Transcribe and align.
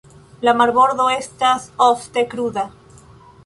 La 0.47 0.53
marbordo 0.61 1.05
estas 1.17 1.69
ofte 1.91 2.27
kruda. 2.35 2.69